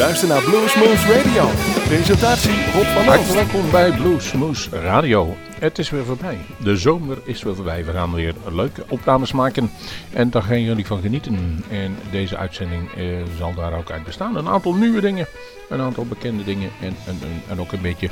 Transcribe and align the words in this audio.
luistert 0.00 0.30
naar 0.30 0.42
Bluesmoose 0.42 1.12
Radio. 1.12 1.48
Presentatie 1.86 2.72
Rob 2.72 2.84
van 2.84 3.04
Hartelijk 3.04 3.34
welkom 3.34 3.70
bij 3.70 3.92
Bluesmoose 3.92 4.80
Radio. 4.80 5.36
Het 5.58 5.78
is 5.78 5.90
weer 5.90 6.04
voorbij. 6.04 6.38
De 6.62 6.76
zomer 6.76 7.18
is 7.24 7.42
weer 7.42 7.54
voorbij. 7.54 7.84
We 7.84 7.92
gaan 7.92 8.12
weer 8.12 8.34
leuke 8.50 8.84
opnames 8.88 9.32
maken. 9.32 9.70
En 10.12 10.30
daar 10.30 10.42
gaan 10.42 10.62
jullie 10.62 10.86
van 10.86 11.00
genieten. 11.00 11.64
En 11.70 11.96
deze 12.10 12.36
uitzending 12.36 12.92
eh, 12.92 13.04
zal 13.38 13.54
daar 13.54 13.78
ook 13.78 13.90
uit 13.90 14.04
bestaan. 14.04 14.36
Een 14.36 14.48
aantal 14.48 14.74
nieuwe 14.74 15.00
dingen. 15.00 15.26
Een 15.68 15.80
aantal 15.80 16.04
bekende 16.04 16.44
dingen. 16.44 16.70
En, 16.80 16.96
en, 17.06 17.18
en 17.48 17.60
ook 17.60 17.72
een 17.72 17.82
beetje 17.82 18.10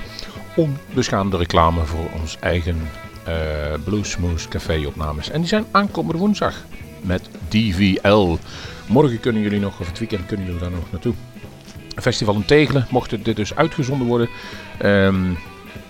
onbeschaamde 0.56 1.36
reclame 1.36 1.84
voor 1.84 2.08
ons 2.20 2.36
eigen 2.40 2.76
uh, 3.28 3.34
Bluesmoose 3.84 4.48
Café 4.48 4.86
opnames. 4.86 5.30
En 5.30 5.40
die 5.40 5.48
zijn 5.48 5.66
aankomende 5.70 6.18
woensdag 6.18 6.54
met 7.00 7.28
DVL. 7.48 8.36
Morgen 8.86 9.20
kunnen 9.20 9.42
jullie 9.42 9.60
nog, 9.60 9.80
of 9.80 9.86
het 9.88 9.98
weekend 9.98 10.26
kunnen 10.26 10.46
jullie 10.46 10.60
daar 10.60 10.70
nog 10.70 10.90
naartoe. 10.90 11.14
Festival 12.02 12.34
in 12.34 12.44
Tegelen, 12.44 12.86
mocht 12.90 13.24
dit 13.24 13.36
dus 13.36 13.54
uitgezonden 13.54 14.06
worden. 14.06 14.28
Um, 14.82 15.38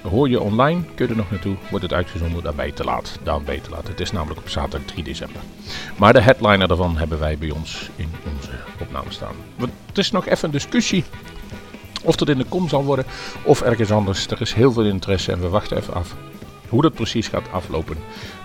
hoor 0.03 0.29
je 0.29 0.41
online, 0.41 0.83
kun 0.95 1.05
je 1.07 1.11
er 1.11 1.17
nog 1.17 1.31
naartoe. 1.31 1.57
Wordt 1.71 1.85
het 1.85 1.95
uitgezonden, 1.95 2.43
dan 2.43 2.57
ben 2.57 2.67
je 2.67 2.73
te 2.73 2.85
laat. 2.85 3.19
Dan 3.23 3.45
ben 3.45 3.63
te 3.63 3.71
laat. 3.71 3.89
Het 3.89 4.01
is 4.01 4.13
namelijk 4.13 4.41
op 4.41 4.49
zaterdag 4.49 4.87
3 4.87 5.05
december. 5.05 5.41
Maar 5.97 6.13
de 6.13 6.21
headliner 6.21 6.69
daarvan 6.69 6.97
hebben 6.97 7.19
wij 7.19 7.39
bij 7.39 7.51
ons 7.51 7.91
in 7.97 8.11
onze 8.35 8.51
opname 8.81 9.11
staan. 9.11 9.35
Het 9.87 9.99
is 9.99 10.11
nog 10.11 10.27
even 10.27 10.45
een 10.45 10.51
discussie 10.51 11.05
of 12.03 12.17
dat 12.17 12.29
in 12.29 12.39
de 12.39 12.45
kom 12.45 12.69
zal 12.69 12.85
worden 12.85 13.05
of 13.43 13.63
ergens 13.63 13.91
anders. 13.91 14.27
Er 14.27 14.41
is 14.41 14.53
heel 14.53 14.73
veel 14.73 14.85
interesse 14.85 15.33
en 15.33 15.41
we 15.41 15.49
wachten 15.49 15.77
even 15.77 15.95
af 15.95 16.15
hoe 16.69 16.83
dat 16.83 16.95
precies 16.95 17.29
gaat 17.29 17.53
aflopen. 17.53 17.97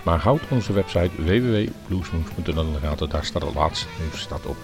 Maar 0.02 0.18
houd 0.18 0.40
onze 0.48 0.72
website 0.72 1.10
www.bluesmoves.nl 1.16 2.64
in 2.64 2.72
de 2.72 2.78
gaten. 2.86 3.08
Daar 3.08 3.24
staat 3.24 3.42
het 3.42 3.54
laatste 3.54 3.86
nieuws 4.00 4.28
op. 4.46 4.56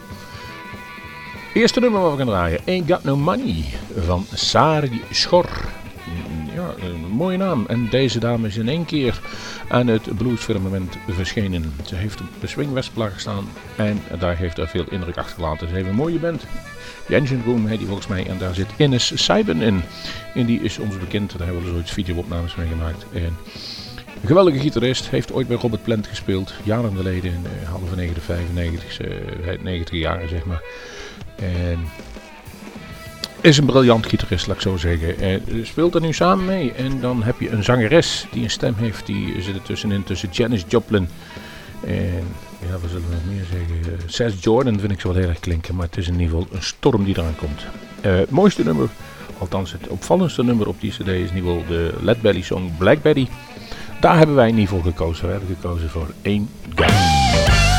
Eerste 1.52 1.80
nummer 1.80 2.00
wat 2.00 2.10
we 2.10 2.16
gaan 2.16 2.27
draaien. 2.27 2.60
Ain't 2.66 2.90
Got 2.90 3.04
No 3.04 3.16
Money 3.16 3.64
van 3.96 4.26
Sari 4.34 5.02
Schor. 5.10 5.48
Ja, 6.54 6.74
een 6.80 7.09
mooie 7.10 7.37
naam. 7.37 7.65
En 7.68 7.88
deze 7.88 8.18
dame 8.18 8.46
is 8.46 8.57
in 8.57 8.68
één 8.68 8.84
keer 8.84 9.20
aan 9.68 9.87
het 9.87 10.16
bluesfirmament 10.16 10.96
verschenen. 11.09 11.74
Ze 11.87 11.95
heeft 11.95 12.20
op 12.20 12.26
de 12.40 12.46
Swing 12.46 12.73
Westplag 12.73 13.12
gestaan 13.12 13.48
en 13.76 14.02
daar 14.18 14.37
heeft 14.37 14.59
er 14.59 14.68
veel 14.68 14.84
indruk 14.90 15.16
achtergelaten. 15.16 15.68
Ze 15.68 15.74
heeft 15.74 15.88
een 15.88 15.95
mooie 15.95 16.18
band. 16.18 16.45
The 17.07 17.15
Engine 17.15 17.42
Room 17.45 17.66
heet 17.66 17.79
die 17.79 17.87
volgens 17.87 18.07
mij 18.07 18.26
en 18.26 18.38
daar 18.38 18.54
zit 18.54 18.68
Ines 18.76 19.24
Seiben 19.24 19.62
in. 19.62 19.82
En 20.35 20.46
die 20.46 20.60
is 20.60 20.79
ons 20.79 20.98
bekend, 20.98 21.38
daar 21.38 21.46
hebben 21.46 21.64
we 21.64 21.70
zoiets 21.70 21.92
videoopnames 21.92 22.54
mee 22.54 22.68
gemaakt. 22.68 23.04
En 23.12 23.37
een 24.20 24.26
geweldige 24.26 24.59
gitarist, 24.59 25.09
heeft 25.09 25.32
ooit 25.32 25.48
bij 25.48 25.57
Robert 25.57 25.82
Plant 25.82 26.07
gespeeld, 26.07 26.52
jaren 26.62 26.96
geleden, 26.96 27.32
in 27.32 27.45
uh, 27.62 27.68
halve 27.68 27.96
90, 27.96 28.23
95, 28.23 29.01
uh, 29.01 29.62
90 29.62 29.98
jaren 29.98 30.29
zeg 30.29 30.45
maar. 30.45 30.62
En 31.41 31.79
is 33.41 33.59
een 33.59 33.66
briljant 33.66 34.07
gitarist, 34.07 34.46
laat 34.46 34.57
ik 34.57 34.63
zo 34.63 34.77
zeggen. 34.77 35.19
En 35.19 35.43
speelt 35.63 35.95
er 35.95 36.01
nu 36.01 36.13
samen 36.13 36.45
mee. 36.45 36.73
En 36.73 37.01
dan 37.01 37.23
heb 37.23 37.41
je 37.41 37.51
een 37.51 37.65
zangeres 37.65 38.27
die 38.30 38.43
een 38.43 38.51
stem 38.51 38.74
heeft. 38.74 39.07
Die 39.07 39.43
zit 39.43 39.55
er 39.55 39.63
tussenin 39.63 40.05
tussen 40.05 40.29
Janis 40.32 40.65
Joplin 40.69 41.09
en 41.87 42.24
ja, 42.69 42.80
we 42.80 42.88
zullen 42.88 43.23
meer 43.27 43.45
zeggen. 43.51 44.01
Seth 44.07 44.43
Jordan 44.43 44.80
vind 44.80 44.93
ik 44.93 45.01
zo 45.01 45.09
wel 45.09 45.16
heel 45.16 45.29
erg 45.29 45.41
klinken. 45.41 45.74
Maar 45.74 45.87
het 45.87 45.97
is 45.97 46.09
in 46.09 46.21
ieder 46.21 46.27
geval 46.27 46.57
een 46.57 46.63
storm 46.63 47.05
die 47.05 47.19
eraan 47.19 47.37
komt. 47.37 47.66
Uh, 48.07 48.19
het 48.19 48.30
mooiste 48.30 48.65
nummer, 48.65 48.88
althans 49.38 49.73
het 49.73 49.88
opvallendste 49.88 50.45
nummer 50.45 50.69
op 50.69 50.80
die 50.80 50.91
cd 50.91 51.09
is 51.09 51.30
in 51.30 51.37
ieder 51.37 51.51
geval 51.51 51.65
de 51.69 51.95
Led 52.01 52.21
Belly 52.21 52.43
song 52.43 52.73
Black 52.79 53.02
Betty. 53.02 53.27
Daar 54.01 54.16
hebben 54.16 54.35
wij 54.35 54.49
in 54.49 54.59
ieder 54.59 54.75
geval 54.75 54.91
gekozen. 54.91 55.27
We 55.27 55.30
hebben 55.30 55.57
gekozen 55.60 55.91
voor 55.91 56.10
één 56.23 56.49
guy. 56.75 57.70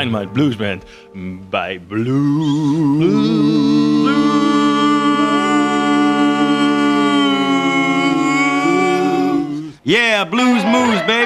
Dynamite 0.00 0.32
Blues 0.32 0.56
Band 0.56 0.84
bij 1.50 1.80
Blues. 1.88 3.12
Yeah, 9.82 10.28
Blues 10.28 10.64
Moves, 10.64 11.04
baby. 11.04 11.19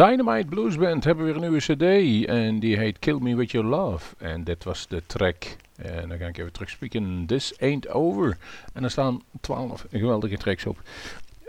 Dynamite 0.00 0.48
Blues 0.48 0.76
Band 0.76 1.04
hebben 1.04 1.24
weer 1.24 1.34
een 1.34 1.40
nieuwe 1.40 1.58
cd 1.58 2.26
en 2.28 2.58
die 2.58 2.78
heet 2.78 2.98
Kill 2.98 3.18
Me 3.18 3.36
With 3.36 3.50
Your 3.50 3.68
Love. 3.68 4.14
En 4.18 4.44
dit 4.44 4.64
was 4.64 4.86
de 4.88 5.02
track. 5.06 5.56
En 5.76 6.08
dan 6.08 6.18
ga 6.18 6.26
ik 6.26 6.38
even 6.38 6.52
terugspieken. 6.52 7.24
This 7.26 7.58
Ain't 7.58 7.88
Over. 7.88 8.36
En 8.74 8.84
er 8.84 8.90
staan 8.90 9.22
12 9.40 9.86
geweldige 9.90 10.36
tracks 10.36 10.66
op. 10.66 10.82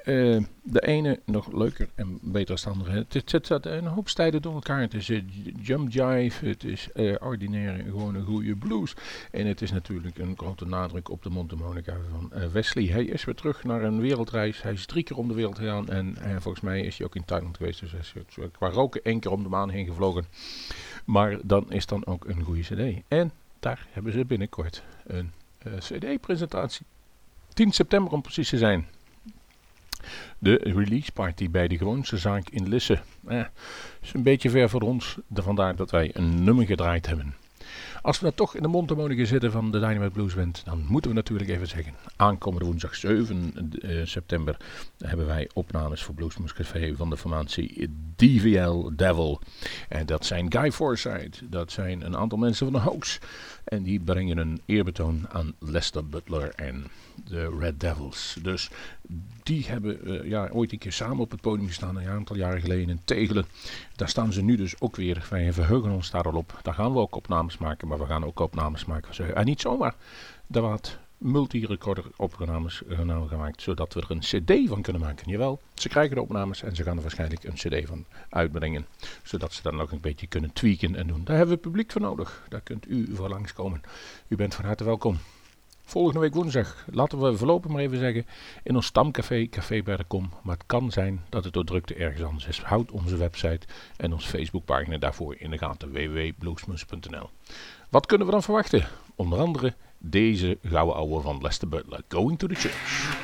Eh, 0.03 0.37
de 0.63 0.81
ene 0.81 1.19
nog 1.25 1.51
leuker 1.51 1.89
en 1.95 2.19
beter 2.21 2.61
dan 2.63 2.73
de 2.73 2.79
andere. 2.79 3.05
Het, 3.09 3.29
zit 3.29 3.65
een 3.65 3.85
hoop 3.85 4.09
stijlen 4.09 4.41
door 4.41 4.53
elkaar. 4.53 4.79
Het 4.79 4.93
is 4.93 5.09
eh, 5.09 5.21
jump 5.61 5.91
jive, 5.91 6.45
het 6.45 6.63
is 6.63 6.91
eh, 6.91 7.15
ordinaire, 7.19 7.83
gewoon 7.83 8.15
een 8.15 8.25
goede 8.25 8.55
blues. 8.55 8.95
En 9.31 9.47
het 9.47 9.61
is 9.61 9.71
natuurlijk 9.71 10.17
een 10.17 10.37
grote 10.37 10.65
nadruk 10.65 11.09
op 11.09 11.23
de 11.23 11.29
mondharmonica 11.29 11.97
van 12.11 12.51
Wesley. 12.51 12.85
Hij 12.85 13.05
is 13.05 13.25
weer 13.25 13.35
terug 13.35 13.63
naar 13.63 13.83
een 13.83 13.99
wereldreis. 13.99 14.61
Hij 14.61 14.71
is 14.71 14.85
drie 14.85 15.03
keer 15.03 15.17
om 15.17 15.27
de 15.27 15.33
wereld 15.33 15.57
gegaan. 15.57 15.89
En 15.89 16.15
volgens 16.41 16.63
mij 16.63 16.81
is 16.81 16.97
hij 16.97 17.07
ook 17.07 17.15
in 17.15 17.25
Thailand 17.25 17.57
geweest. 17.57 17.79
Dus 17.79 17.91
hij 17.91 17.99
is 17.99 18.13
qua 18.51 18.69
roken 18.69 19.03
één 19.03 19.19
keer 19.19 19.31
om 19.31 19.43
de 19.43 19.49
maan 19.49 19.69
heen 19.69 19.85
gevlogen. 19.85 20.25
Maar 21.05 21.37
dan 21.43 21.71
is 21.71 21.85
dan 21.85 22.05
ook 22.05 22.25
een 22.25 22.43
goede 22.43 22.61
cd. 22.61 23.01
En 23.07 23.31
daar 23.59 23.87
hebben 23.91 24.13
ze 24.13 24.25
binnenkort 24.25 24.83
een 25.07 25.31
cd-presentatie. 25.79 26.85
10 27.53 27.71
september 27.71 28.13
om 28.13 28.21
precies 28.21 28.49
te 28.49 28.57
zijn. 28.57 28.87
De 30.37 30.59
release 30.63 31.11
party 31.11 31.49
bij 31.49 31.67
de 31.67 31.77
Groense 31.77 32.17
zaak 32.17 32.49
in 32.49 32.67
Lisse. 32.67 32.99
Eh, 33.27 33.43
is 34.01 34.13
een 34.13 34.23
beetje 34.23 34.49
ver 34.49 34.69
voor 34.69 34.81
ons, 34.81 35.17
vandaar 35.33 35.75
dat 35.75 35.91
wij 35.91 36.09
een 36.13 36.43
nummer 36.43 36.65
gedraaid 36.65 37.07
hebben. 37.07 37.35
Als 38.01 38.19
we 38.19 38.25
dan 38.25 38.35
toch 38.35 38.55
in 38.55 38.61
de 38.61 38.67
mondharmonica 38.67 39.25
zitten 39.25 39.51
van 39.51 39.71
de 39.71 39.79
Dynamite 39.79 40.11
Blues 40.11 40.35
Band, 40.35 40.61
dan 40.65 40.85
moeten 40.87 41.09
we 41.09 41.15
natuurlijk 41.15 41.49
even 41.49 41.67
zeggen, 41.67 41.93
aankomende 42.15 42.65
woensdag 42.65 42.95
7 42.95 43.53
uh, 43.81 44.05
september 44.05 44.57
hebben 44.97 45.25
wij 45.25 45.49
opnames 45.53 46.03
voor 46.03 46.15
Bluesmoes 46.15 46.53
Café 46.53 46.95
van 46.95 47.09
de 47.09 47.17
formatie 47.17 47.89
DVL 48.15 48.89
Devil. 48.95 49.41
En 49.89 50.05
dat 50.05 50.25
zijn 50.25 50.51
Guy 50.51 50.71
Forsyth, 50.71 51.41
dat 51.43 51.71
zijn 51.71 52.05
een 52.05 52.17
aantal 52.17 52.37
mensen 52.37 52.71
van 52.71 52.81
de 52.81 52.89
Hoax. 52.89 53.19
En 53.63 53.83
die 53.83 53.99
brengen 53.99 54.37
een 54.37 54.61
eerbetoon 54.65 55.29
aan 55.29 55.53
Lester 55.59 56.07
Butler 56.07 56.49
en 56.55 56.87
de 57.25 57.57
Red 57.59 57.79
Devils. 57.79 58.37
Dus 58.41 58.69
die 59.43 59.65
hebben 59.65 60.09
uh, 60.09 60.29
ja, 60.29 60.49
ooit 60.51 60.71
een 60.71 60.77
keer 60.77 60.91
samen 60.91 61.19
op 61.19 61.31
het 61.31 61.41
podium 61.41 61.67
gestaan, 61.67 61.95
een 61.95 62.07
aantal 62.07 62.35
jaren 62.35 62.61
geleden 62.61 62.89
in 62.89 63.01
Tegelen. 63.03 63.45
Daar 63.95 64.09
staan 64.09 64.33
ze 64.33 64.41
nu 64.41 64.55
dus 64.55 64.81
ook 64.81 64.95
weer. 64.95 65.27
Wij 65.29 65.53
verheugen 65.53 65.91
ons 65.91 66.11
daar 66.11 66.23
al 66.23 66.35
op. 66.35 66.59
Daar 66.61 66.73
gaan 66.73 66.93
we 66.93 66.99
ook 66.99 67.15
opnames 67.15 67.57
maken, 67.57 67.87
maar 67.87 67.99
we 67.99 68.05
gaan 68.05 68.25
ook 68.25 68.39
opnames 68.39 68.85
maken. 68.85 69.35
En 69.35 69.45
niet 69.45 69.61
zomaar. 69.61 69.95
Daar 70.47 70.79
wat 71.21 71.31
multi-recorder 71.31 72.05
opnames 72.15 72.81
gemaakt, 73.27 73.61
zodat 73.61 73.93
we 73.93 74.01
er 74.01 74.11
een 74.11 74.19
cd 74.19 74.69
van 74.69 74.81
kunnen 74.81 75.01
maken. 75.01 75.31
Jawel, 75.31 75.59
ze 75.73 75.89
krijgen 75.89 76.15
de 76.15 76.21
opnames 76.21 76.63
en 76.63 76.75
ze 76.75 76.83
gaan 76.83 76.95
er 76.95 77.01
waarschijnlijk 77.01 77.43
een 77.43 77.53
cd 77.53 77.87
van 77.87 78.05
uitbrengen, 78.29 78.85
zodat 79.23 79.53
ze 79.53 79.61
dan 79.61 79.75
nog 79.75 79.91
een 79.91 80.01
beetje 80.01 80.27
kunnen 80.27 80.53
tweaken 80.53 80.95
en 80.95 81.07
doen. 81.07 81.23
Daar 81.23 81.37
hebben 81.37 81.55
we 81.55 81.61
publiek 81.61 81.91
voor 81.91 82.01
nodig, 82.01 82.45
daar 82.49 82.61
kunt 82.61 82.89
u 82.89 83.15
voor 83.15 83.29
langskomen. 83.29 83.81
U 84.27 84.35
bent 84.35 84.55
van 84.55 84.65
harte 84.65 84.83
welkom. 84.83 85.17
Volgende 85.83 86.19
week 86.19 86.33
woensdag, 86.33 86.85
laten 86.91 87.19
we 87.19 87.37
voorlopig 87.37 87.71
maar 87.71 87.81
even 87.81 87.97
zeggen, 87.97 88.25
in 88.63 88.75
ons 88.75 88.85
stamcafé, 88.85 89.47
Café 89.49 89.81
bij 89.83 89.97
de 89.97 90.03
Kom. 90.03 90.29
Maar 90.43 90.55
het 90.55 90.65
kan 90.65 90.91
zijn 90.91 91.25
dat 91.29 91.43
het 91.43 91.53
door 91.53 91.65
drukte 91.65 91.93
ergens 91.93 92.23
anders 92.23 92.47
is. 92.47 92.61
Houd 92.61 92.91
onze 92.91 93.17
website 93.17 93.67
en 93.97 94.13
onze 94.13 94.27
Facebookpagina 94.27 94.97
daarvoor 94.97 95.35
in 95.37 95.51
de 95.51 95.57
gaten, 95.57 95.91
www.bluesmoes.nl. 95.91 97.29
Wat 97.89 98.05
kunnen 98.05 98.27
we 98.27 98.33
dan 98.33 98.43
verwachten? 98.43 98.87
Onder 99.15 99.39
andere 99.39 99.73
deze 100.01 100.57
gouden 100.63 100.95
ouwe 100.95 101.21
van 101.21 101.41
Lester 101.41 101.67
Butler, 101.67 102.01
Going 102.07 102.39
to 102.39 102.47
the 102.47 102.55
Church. 102.55 103.19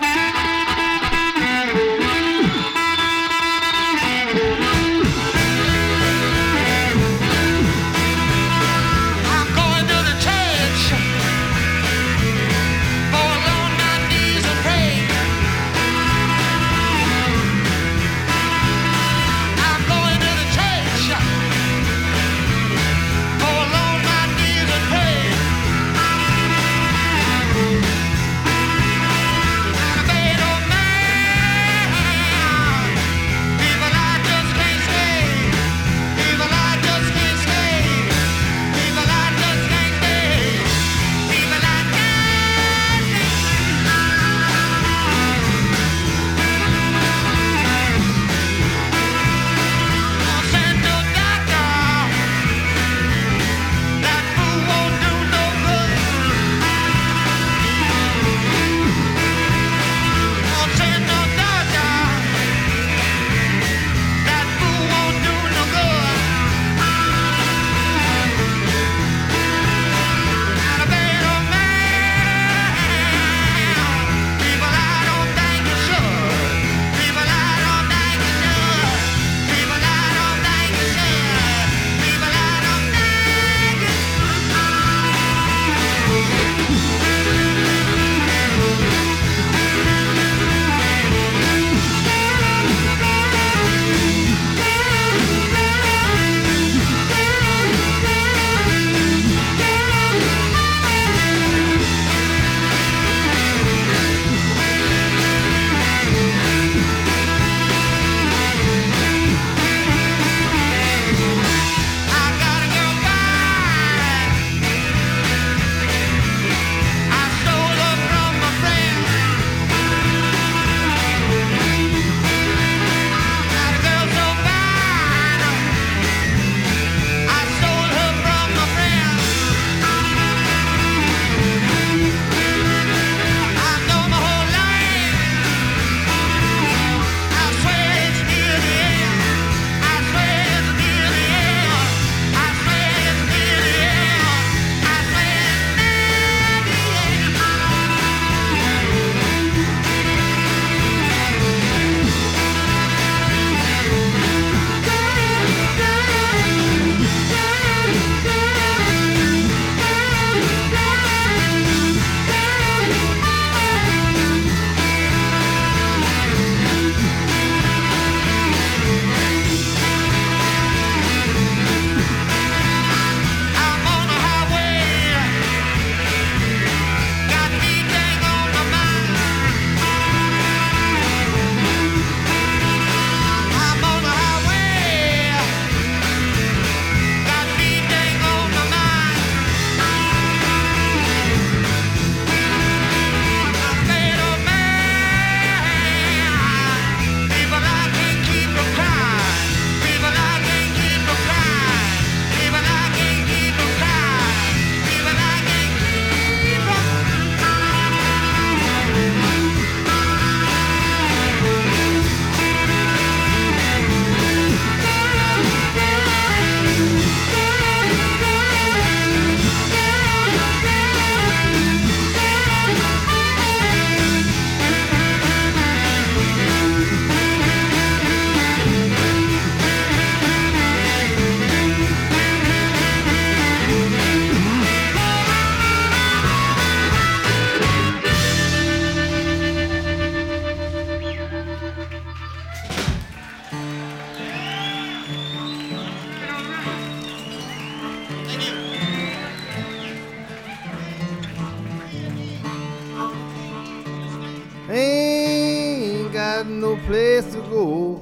Place 256.86 257.26
to 257.34 257.42
go. 257.50 258.00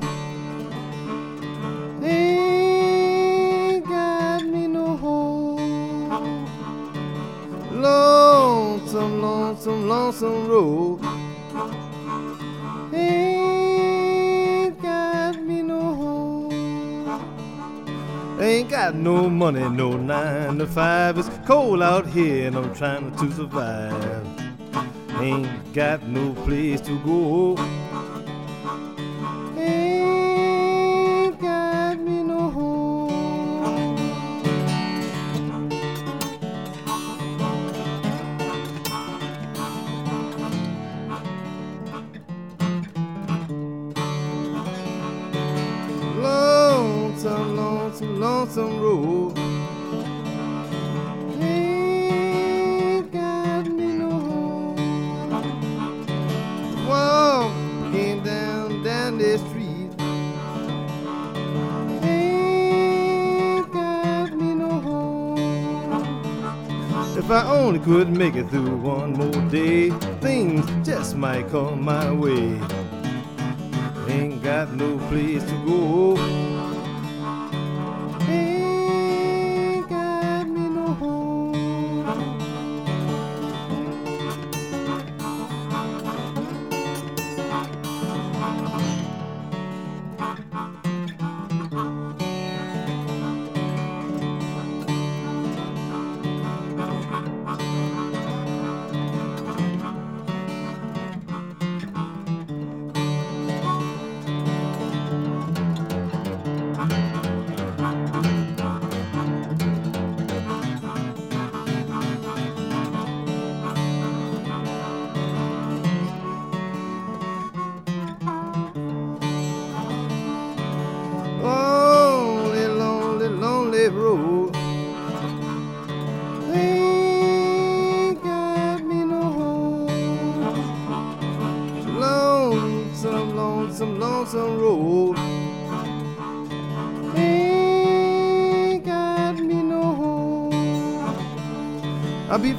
Ain't 2.03 3.86
got 3.86 4.44
me 4.44 4.67
no 4.67 4.98
home. 4.98 6.46
Lonesome, 7.72 9.22
lonesome, 9.22 9.88
lonesome 9.88 10.48
road. 10.48 11.00
Ain't 12.94 14.81
got 14.81 15.42
me 15.42 15.61
no 15.61 15.79
home. 15.79 16.51
Ain't 18.40 18.70
got 18.70 18.96
no 18.96 19.29
money, 19.29 19.68
no 19.70 19.98
nine 19.98 20.57
to 20.59 20.68
five. 20.68 21.18
It's 21.18 21.29
cold 21.46 21.81
out 21.81 22.05
here 22.07 22.48
and 22.48 22.57
I'm 22.57 22.74
trying 22.75 23.16
to 23.16 23.31
survive. 23.31 24.27
Ain't 25.20 25.74
got 25.74 26.03
no 26.07 26.33
place 26.44 26.81
to 26.81 27.00
go. 27.00 27.55
Could 67.85 68.09
make 68.09 68.33
it 68.35 68.50
through 68.50 68.77
one 68.77 69.13
more 69.13 69.50
day, 69.51 69.91
things 70.19 70.65
just 70.83 71.15
might 71.15 71.48
come 71.50 71.83
my 71.83 72.11
way. 72.11 72.59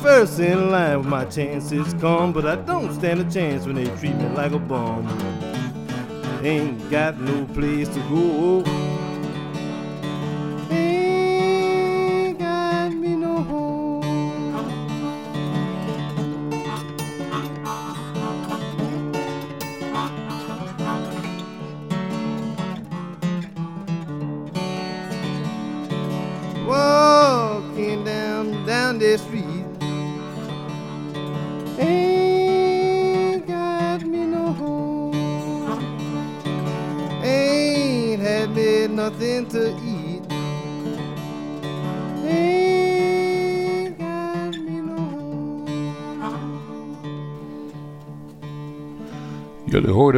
First 0.00 0.38
in 0.40 0.70
line 0.70 1.00
when 1.00 1.08
my 1.08 1.24
chances 1.24 1.94
come, 1.94 2.32
but 2.32 2.46
I 2.46 2.56
don't 2.56 2.92
stand 2.94 3.20
a 3.20 3.30
chance 3.30 3.66
when 3.66 3.76
they 3.76 3.86
treat 3.96 4.14
me 4.16 4.28
like 4.30 4.52
a 4.52 4.58
bum. 4.58 5.06
Ain't 6.42 6.90
got 6.90 7.18
no 7.20 7.44
place 7.46 7.88
to 7.88 8.00
go. 8.08 8.75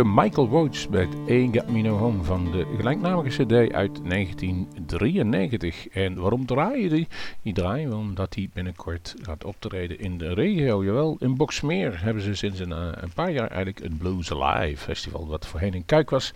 Michael 0.04 0.48
Roach 0.48 0.88
met 0.90 1.08
Ain't 1.28 1.67
Van 1.78 2.50
de 2.50 2.66
gelijknamige 2.76 3.44
cd 3.44 3.52
uit 3.72 4.00
1993. 4.04 5.88
En 5.88 6.14
waarom 6.14 6.46
draaien 6.46 6.90
die? 6.90 7.08
Die 7.42 7.52
draaien 7.52 7.92
omdat 7.94 8.34
hij 8.34 8.50
binnenkort 8.52 9.14
gaat 9.22 9.44
optreden 9.44 9.98
in 9.98 10.18
de 10.18 10.34
regio. 10.34 10.84
Jawel, 10.84 11.16
in 11.20 11.36
Boksmeer 11.36 12.02
hebben 12.02 12.22
ze 12.22 12.34
sinds 12.34 12.58
een, 12.58 12.72
eh, 12.72 12.88
een 12.94 13.12
paar 13.14 13.30
jaar 13.30 13.48
eigenlijk 13.48 13.78
het 13.82 13.98
Blues 13.98 14.32
Alive 14.32 14.82
festival, 14.82 15.26
wat 15.26 15.46
voorheen 15.46 15.74
in 15.74 15.84
Kuik 15.84 16.10
was. 16.10 16.32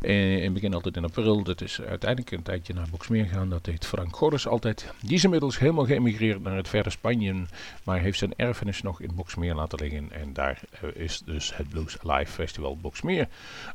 En 0.00 0.14
in 0.14 0.42
het 0.42 0.52
begin 0.52 0.74
altijd 0.74 0.96
in 0.96 1.04
april. 1.04 1.42
Dat 1.42 1.60
is 1.60 1.80
uiteindelijk 1.80 2.30
een 2.30 2.42
tijdje 2.42 2.74
naar 2.74 2.86
Boksmeer 2.90 3.24
gegaan. 3.24 3.48
Dat 3.48 3.64
deed 3.64 3.86
Frank 3.86 4.16
Gorris 4.16 4.46
altijd. 4.46 4.92
Die 5.02 5.14
is 5.14 5.24
inmiddels 5.24 5.58
helemaal 5.58 5.86
geëmigreerd 5.86 6.42
naar 6.42 6.56
het 6.56 6.68
verre 6.68 6.90
Spanje, 6.90 7.34
maar 7.84 8.00
heeft 8.00 8.18
zijn 8.18 8.32
erfenis 8.36 8.82
nog 8.82 9.00
in 9.00 9.14
Boksmeer 9.14 9.54
laten 9.54 9.78
liggen. 9.78 10.12
En 10.12 10.32
daar 10.32 10.60
eh, 10.70 11.02
is 11.02 11.22
dus 11.24 11.56
het 11.56 11.68
Blues 11.68 11.98
Alive 12.04 12.32
Festival 12.32 12.76
Boksmeer. 12.76 13.28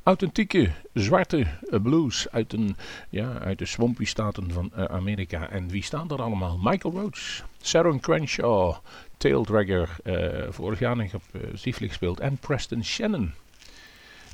Authentieke 0.03 0.71
zwarte 1.05 1.47
eh, 1.69 1.81
blues 1.81 2.27
uit, 2.31 2.53
een, 2.53 2.75
ja, 3.09 3.39
uit 3.39 3.59
de 3.59 3.65
swampy 3.65 4.05
staten 4.05 4.51
van 4.51 4.71
eh, 4.73 4.83
Amerika. 4.83 5.49
En 5.49 5.67
wie 5.67 5.83
staan 5.83 6.09
er 6.09 6.21
allemaal? 6.21 6.59
Michael 6.61 6.93
Roach, 6.93 7.45
Sharon 7.63 7.99
Crenshaw, 7.99 8.75
Taildragger, 9.17 9.89
eh 10.03 10.47
vorig 10.49 10.79
jaar 10.79 10.95
nog 10.95 11.13
op 11.13 11.23
Stieflik 11.53 11.89
gespeeld. 11.89 12.19
En 12.19 12.37
Preston 12.37 12.83
Shannon. 12.83 13.33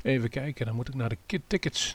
Even 0.02 0.28
kijken, 0.28 0.66
dan 0.66 0.74
moet 0.74 0.88
ik 0.88 0.94
naar 0.94 1.08
de 1.08 1.40
tickets. 1.46 1.94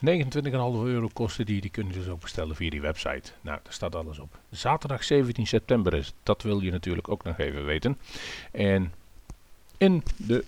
euro 0.84 1.08
kosten 1.12 1.46
die. 1.46 1.60
Die 1.60 1.70
kunnen 1.70 1.92
dus 1.92 2.08
ook 2.08 2.20
bestellen 2.20 2.56
via 2.56 2.70
die 2.70 2.80
website. 2.80 3.32
Nou, 3.40 3.58
daar 3.62 3.72
staat 3.72 3.94
alles 3.94 4.18
op. 4.18 4.38
Zaterdag 4.50 5.04
17 5.04 5.46
september 5.46 5.94
is. 5.94 6.12
Dat 6.22 6.42
wil 6.42 6.60
je 6.60 6.70
natuurlijk 6.70 7.08
ook 7.08 7.24
nog 7.24 7.38
even 7.38 7.64
weten. 7.64 7.98
En 8.50 8.92
in 9.78 10.02
de 10.16 10.44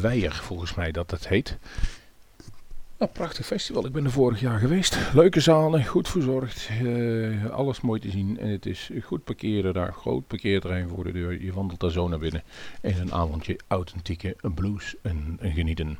Weijer, 0.00 0.34
volgens 0.34 0.74
mij 0.74 0.92
dat 0.92 1.10
het 1.10 1.28
heet. 1.28 1.58
Prachtig 3.12 3.46
festival. 3.46 3.86
Ik 3.86 3.92
ben 3.92 4.04
er 4.04 4.10
vorig 4.10 4.40
jaar 4.40 4.58
geweest. 4.58 4.98
Leuke 5.14 5.40
zalen, 5.40 5.84
goed 5.84 6.08
verzorgd. 6.08 6.68
eh, 6.84 7.50
alles 7.50 7.80
mooi 7.80 8.00
te 8.00 8.10
zien. 8.10 8.38
En 8.38 8.48
het 8.48 8.66
is 8.66 8.90
goed 9.02 9.24
parkeren 9.24 9.74
daar. 9.74 9.92
Groot 9.92 10.26
parkeerterrein 10.26 10.88
voor 10.88 11.04
de 11.04 11.12
deur. 11.12 11.42
Je 11.42 11.52
wandelt 11.52 11.80
daar 11.80 11.90
zo 11.90 12.08
naar 12.08 12.18
binnen. 12.18 12.42
En 12.80 13.00
een 13.00 13.12
avondje 13.12 13.58
authentieke 13.66 14.36
blues 14.54 14.94
en, 15.02 15.36
en 15.40 15.52
genieten. 15.52 15.98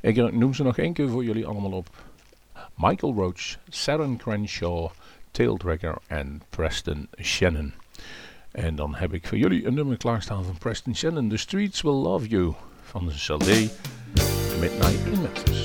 Ik 0.00 0.32
noem 0.32 0.54
ze 0.54 0.62
nog 0.62 0.78
één 0.78 0.92
keer 0.92 1.08
voor 1.08 1.24
jullie 1.24 1.46
allemaal 1.46 1.72
op. 1.72 1.88
Michael 2.74 3.14
Roach, 3.14 3.56
Sharon 3.70 4.16
Crenshaw, 4.16 4.90
Taildragger 5.30 5.96
en 6.06 6.42
Preston 6.50 7.08
Shannon. 7.22 7.72
En 8.50 8.76
dan 8.76 8.94
heb 8.94 9.12
ik 9.12 9.26
voor 9.26 9.38
jullie 9.38 9.66
een 9.66 9.74
nummer 9.74 9.96
klaarstaan 9.96 10.44
van 10.44 10.58
Preston 10.58 10.96
Shannon. 10.96 11.28
The 11.28 11.36
Streets 11.36 11.80
Will 11.82 11.92
Love 11.92 12.28
You 12.28 12.54
van 12.82 13.06
de 13.06 13.12
CD 13.12 13.70
Midnight 14.60 15.06
in 15.12 15.20
Memphis. 15.20 15.63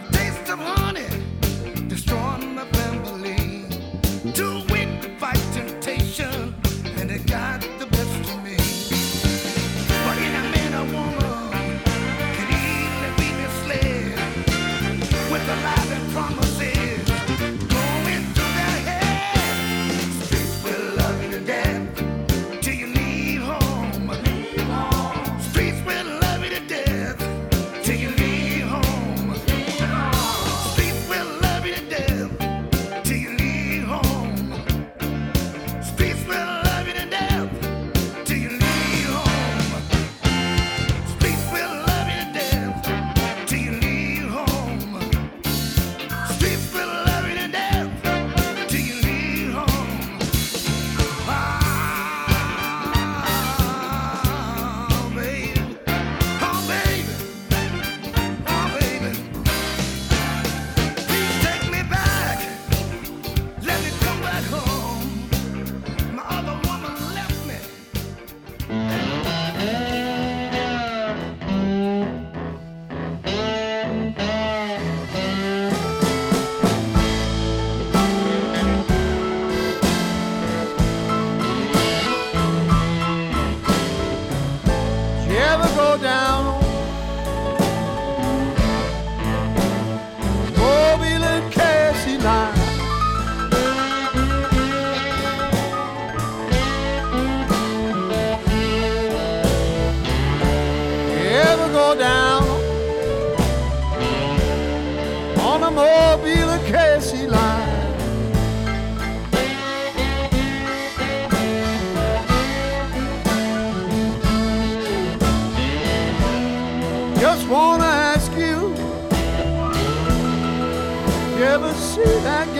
I 0.00 0.27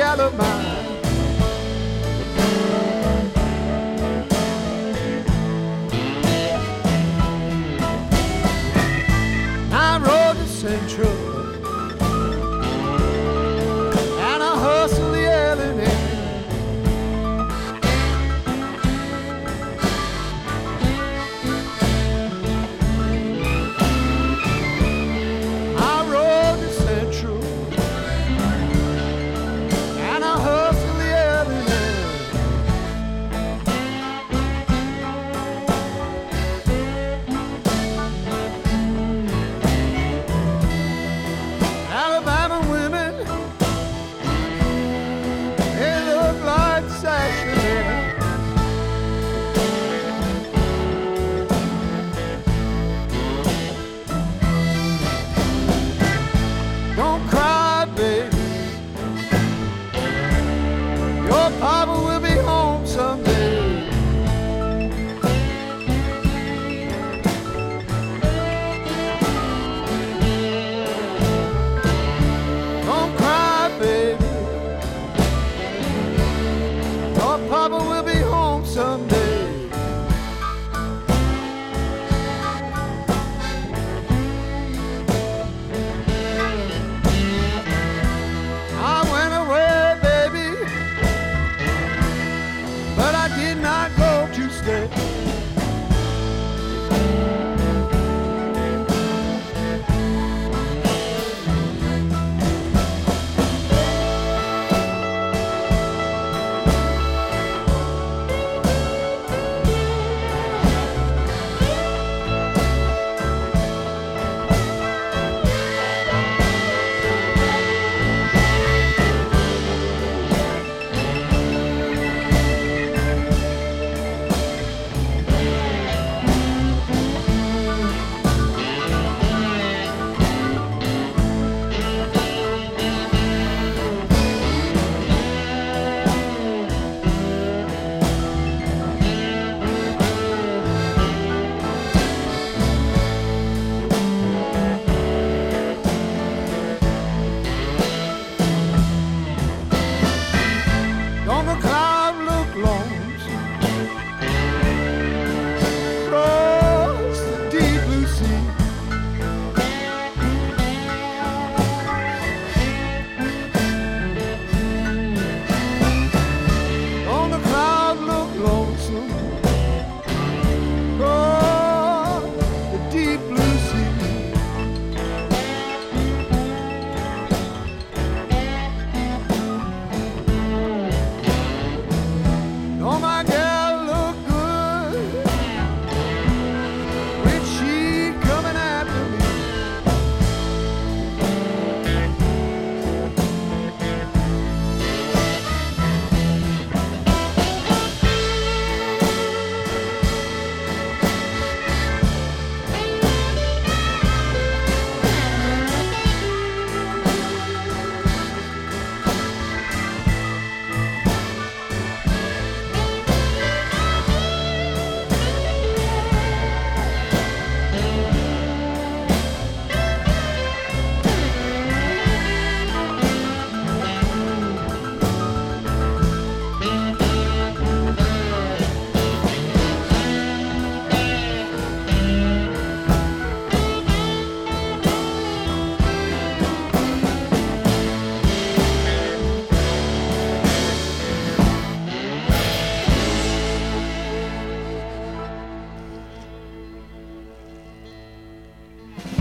alibi. 0.08 0.57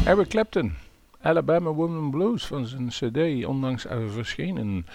Eric 0.07 0.29
Clapton, 0.29 0.75
Alabama 1.21 1.73
Woman 1.73 2.11
Blues 2.11 2.45
van 2.45 2.65
zijn 2.65 2.87
cd, 2.87 3.45
onlangs 3.45 3.85
verschenen. 4.07 4.85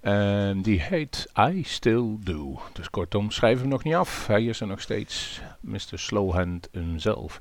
En 0.00 0.62
die 0.62 0.80
heet 0.80 1.32
I 1.38 1.62
Still 1.64 2.16
Do. 2.20 2.60
Dus 2.72 2.90
kortom, 2.90 3.30
schrijf 3.30 3.60
hem 3.60 3.68
nog 3.68 3.84
niet 3.84 3.94
af. 3.94 4.26
Hij 4.26 4.44
is 4.44 4.60
er 4.60 4.66
nog 4.66 4.80
steeds, 4.80 5.40
Mr. 5.60 5.78
Slowhand 5.94 6.68
himself. 6.72 7.40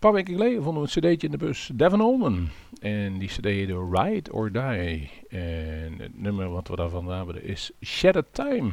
Een 0.00 0.08
paar 0.08 0.18
weken 0.24 0.34
geleden 0.34 0.62
vonden 0.62 0.82
we 0.82 0.88
een 0.88 1.00
cd'tje 1.00 1.26
in 1.26 1.38
de 1.38 1.44
bus, 1.44 1.70
Devon 1.74 2.00
Allman. 2.00 2.48
En 2.80 3.18
die 3.18 3.28
cd 3.28 3.44
heette 3.44 3.88
Ride 3.90 4.32
or 4.32 4.52
Die. 4.52 5.10
En 5.28 5.94
het 5.98 6.20
nummer 6.20 6.50
wat 6.50 6.68
we 6.68 6.76
daarvan 6.76 7.08
hebben 7.08 7.44
is 7.44 7.70
Shattered 7.84 8.26
Time. 8.32 8.72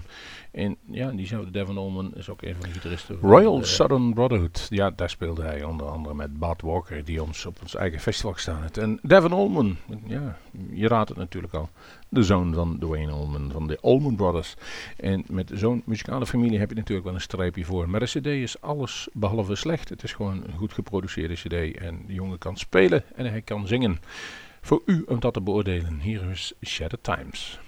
En 0.51 0.77
ja, 0.85 1.11
die 1.11 1.25
zou 1.25 1.51
Devon 1.51 1.77
Allman 1.77 2.15
is 2.15 2.29
ook 2.29 2.41
een 2.41 2.55
van 2.55 2.61
de 2.61 2.69
gitaristen. 2.69 3.17
Royal 3.21 3.63
Southern 3.63 4.13
Brotherhood. 4.13 4.67
Ja, 4.69 4.91
daar 4.91 5.09
speelde 5.09 5.43
hij 5.43 5.63
onder 5.63 5.87
andere 5.87 6.15
met 6.15 6.39
Bart 6.39 6.61
Walker, 6.61 7.05
die 7.05 7.23
ons 7.23 7.45
op 7.45 7.57
ons 7.61 7.75
eigen 7.75 7.99
festival 7.99 8.33
gestaan 8.33 8.61
heeft. 8.61 8.77
En 8.77 8.99
Devon 9.01 9.33
Allman, 9.33 9.75
ja, 10.05 10.37
je 10.71 10.87
raadt 10.87 11.09
het 11.09 11.17
natuurlijk 11.17 11.53
al. 11.53 11.69
De 12.09 12.23
zoon 12.23 12.53
van 12.53 12.77
Dwayne 12.79 13.11
Allman, 13.11 13.51
van 13.51 13.67
de 13.67 13.77
Allman 13.81 14.15
Brothers. 14.15 14.55
En 14.97 15.23
met 15.29 15.51
zo'n 15.53 15.81
muzikale 15.85 16.25
familie 16.25 16.59
heb 16.59 16.69
je 16.69 16.75
natuurlijk 16.75 17.05
wel 17.05 17.15
een 17.15 17.21
streepje 17.21 17.65
voor. 17.65 17.89
Maar 17.89 17.99
de 17.99 18.05
cd 18.05 18.25
is 18.25 18.61
alles 18.61 19.07
behalve 19.13 19.55
slecht. 19.55 19.89
Het 19.89 20.03
is 20.03 20.13
gewoon 20.13 20.43
een 20.47 20.57
goed 20.57 20.73
geproduceerde 20.73 21.33
cd. 21.33 21.77
En 21.77 22.03
de 22.07 22.13
jongen 22.13 22.37
kan 22.37 22.57
spelen 22.57 23.03
en 23.15 23.25
hij 23.25 23.41
kan 23.41 23.67
zingen. 23.67 23.99
Voor 24.61 24.81
u 24.85 25.03
om 25.07 25.19
dat 25.19 25.33
te 25.33 25.41
beoordelen. 25.41 25.99
Hier 25.99 26.29
is 26.29 26.53
Shattered 26.65 27.03
Times. 27.03 27.59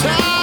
Shattered 0.00 0.37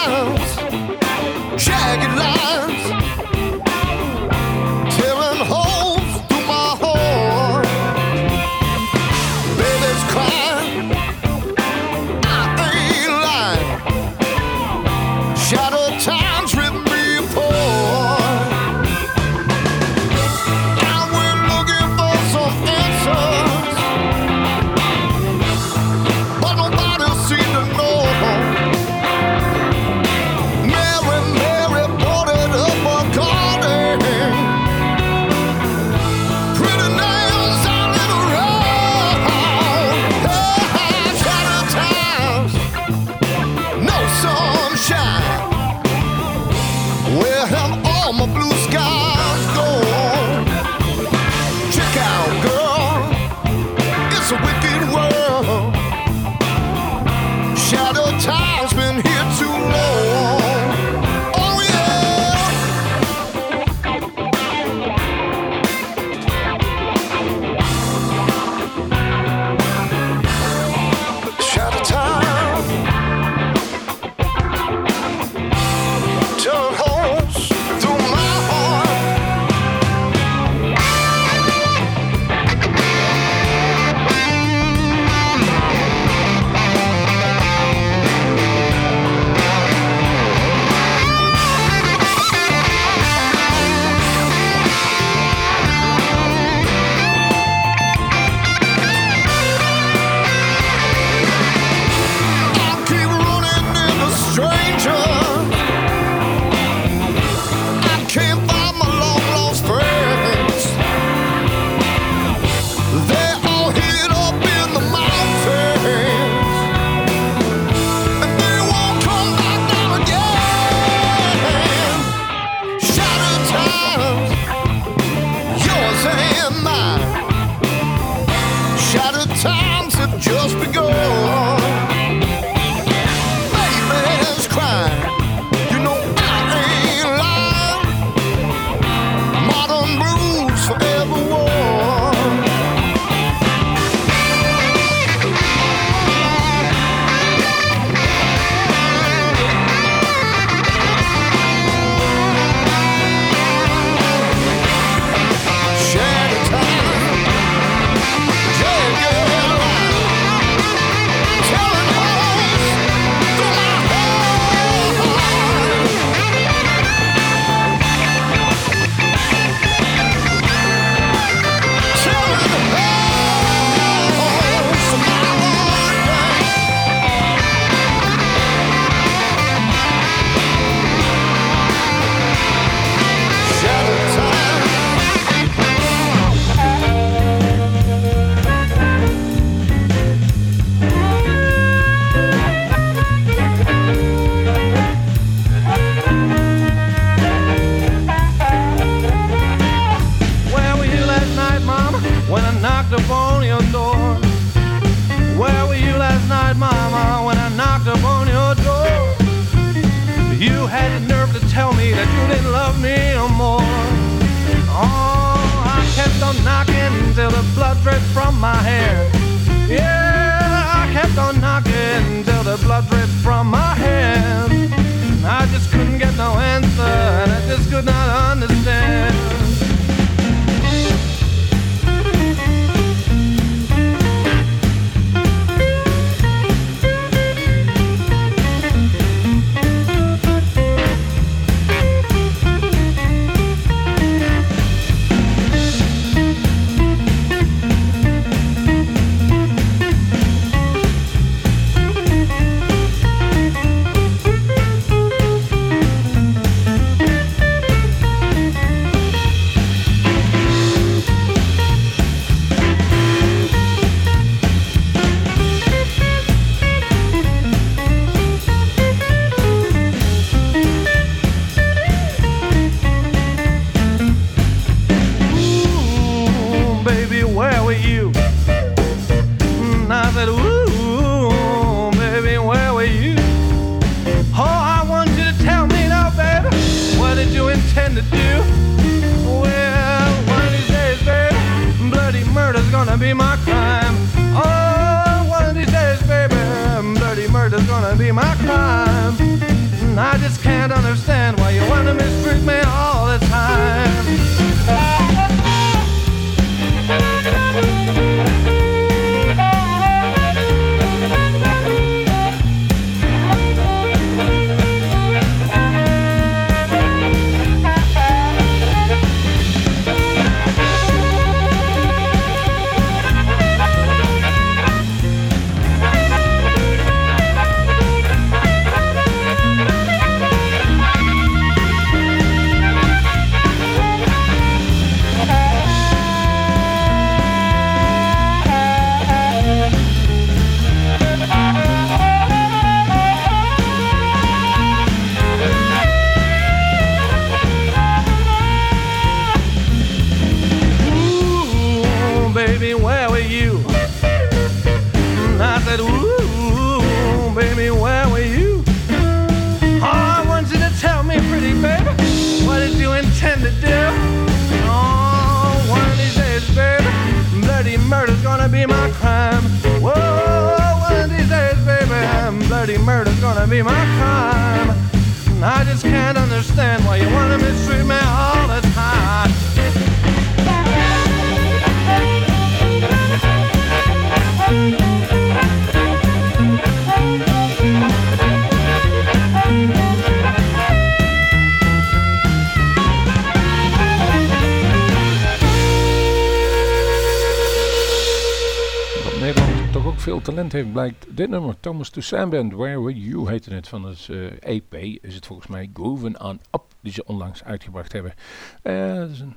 to 401.90 402.02
Sam 402.02 402.30
Band, 402.30 402.54
Where 402.54 402.82
Were 402.82 403.00
You 403.00 403.30
heette 403.30 403.54
het 403.54 403.68
van 403.68 403.86
het 403.86 404.08
eh, 404.10 404.56
EP. 404.56 404.74
Is 405.02 405.16
het 405.16 405.26
volgens 405.26 405.48
mij 405.48 405.70
Groovin' 405.74 406.22
on 406.22 406.40
Up, 406.52 406.64
die 406.82 406.94
ze 406.94 407.06
onlangs 407.06 407.44
uitgebracht 407.44 407.92
hebben. 407.92 408.14
Eh, 408.62 408.96
dat 408.96 409.10
is 409.10 409.20
een 409.20 409.36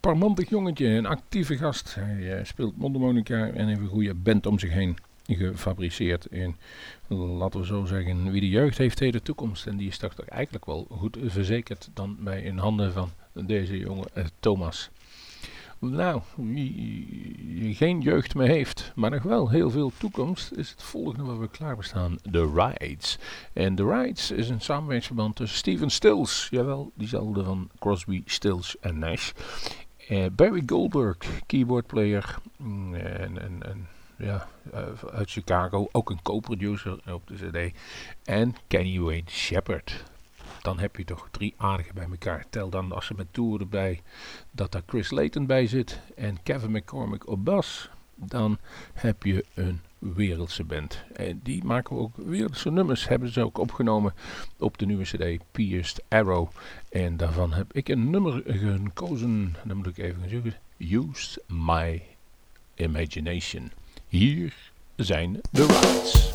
parmantig 0.00 0.48
jongetje, 0.48 0.86
een 0.86 1.06
actieve 1.06 1.56
gast. 1.56 1.94
Hij 1.94 2.38
eh, 2.38 2.44
speelt 2.44 2.76
mondharmonica 2.76 3.48
en 3.48 3.66
heeft 3.66 3.80
een 3.80 3.88
goede 3.88 4.14
band 4.14 4.46
om 4.46 4.58
zich 4.58 4.72
heen 4.72 4.96
gefabriceerd. 5.26 6.26
En 6.26 6.56
laten 7.08 7.60
we 7.60 7.66
zo 7.66 7.84
zeggen, 7.84 8.30
wie 8.30 8.40
de 8.40 8.48
jeugd 8.48 8.78
heeft, 8.78 8.98
heeft 8.98 9.12
de 9.12 9.22
toekomst. 9.22 9.66
En 9.66 9.76
die 9.76 9.88
is 9.88 9.98
toch 9.98 10.20
eigenlijk 10.20 10.64
wel 10.66 10.86
goed 10.90 11.16
verzekerd 11.24 11.88
dan 11.94 12.16
bij 12.20 12.42
in 12.42 12.58
handen 12.58 12.92
van 12.92 13.10
deze 13.32 13.78
jonge 13.78 14.06
Thomas. 14.40 14.90
Nou, 15.78 16.20
wie 16.36 17.74
geen 17.74 18.00
jeugd 18.00 18.34
meer 18.34 18.48
heeft, 18.48 18.92
maar 18.94 19.10
nog 19.10 19.22
wel 19.22 19.50
heel 19.50 19.70
veel 19.70 19.92
toekomst, 19.98 20.52
is 20.52 20.70
het 20.70 20.82
volgende 20.82 21.22
wat 21.22 21.38
we 21.38 21.48
klaarstaan. 21.48 22.18
The 22.30 22.52
Rides. 22.54 23.18
En 23.52 23.74
The 23.74 23.88
Rides 23.88 24.30
is 24.30 24.48
een 24.48 24.60
samenwerkingsverband 24.60 25.36
tussen 25.36 25.58
Steven 25.58 25.90
Stills, 25.90 26.48
jawel, 26.50 26.92
diezelfde 26.94 27.44
van 27.44 27.70
Crosby, 27.78 28.22
Stills 28.24 28.78
en 28.78 28.98
Nash. 28.98 29.32
Eh, 30.08 30.26
Barry 30.32 30.62
Goldberg, 30.66 31.16
keyboardplayer 31.46 32.38
mm, 32.56 32.94
en, 32.94 33.42
en, 33.42 33.62
en 33.62 33.88
ja, 34.18 34.48
eh, 34.72 34.82
uit 35.12 35.30
Chicago, 35.30 35.88
ook 35.92 36.10
een 36.10 36.22
co-producer 36.22 36.98
op 37.12 37.26
de 37.26 37.34
cd. 37.34 37.76
En 38.24 38.54
Kenny 38.66 39.00
Wayne 39.00 39.30
Shepherd. 39.30 40.04
Dan 40.66 40.78
heb 40.78 40.96
je 40.96 41.04
toch 41.04 41.28
drie 41.30 41.54
aardige 41.56 41.92
bij 41.92 42.06
elkaar. 42.10 42.44
Tel 42.50 42.68
dan 42.68 42.92
als 42.92 43.06
ze 43.06 43.14
met 43.16 43.26
toeren 43.30 43.60
erbij 43.60 44.02
dat 44.50 44.72
daar 44.72 44.82
Chris 44.86 45.10
Layton 45.10 45.46
bij 45.46 45.66
zit 45.66 46.00
en 46.16 46.42
Kevin 46.42 46.70
McCormick 46.70 47.28
op 47.28 47.44
bas. 47.44 47.90
Dan 48.14 48.58
heb 48.94 49.22
je 49.22 49.44
een 49.54 49.80
wereldse 49.98 50.64
band. 50.64 51.04
En 51.12 51.40
die 51.42 51.64
maken 51.64 51.96
ook 51.96 52.16
wereldse 52.16 52.70
nummers. 52.70 53.08
Hebben 53.08 53.32
ze 53.32 53.44
ook 53.44 53.58
opgenomen 53.58 54.14
op 54.58 54.78
de 54.78 54.86
nieuwe 54.86 55.04
cd 55.04 55.38
Pierced 55.52 56.04
Arrow. 56.08 56.48
En 56.88 57.16
daarvan 57.16 57.52
heb 57.52 57.72
ik 57.72 57.88
een 57.88 58.10
nummer 58.10 58.42
gekozen. 58.46 59.56
Dan 59.64 59.76
moet 59.76 59.86
ik 59.86 59.98
even 59.98 60.20
gaan 60.20 60.28
zoeken. 60.28 60.54
Used 60.78 61.42
My 61.46 62.02
Imagination. 62.74 63.70
Hier 64.08 64.54
zijn 64.96 65.40
de 65.50 65.66
rights. 65.66 66.34